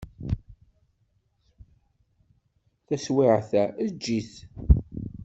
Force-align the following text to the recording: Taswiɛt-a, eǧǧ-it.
Taswiɛt-a, 2.87 3.63
eǧǧ-it. 3.85 4.31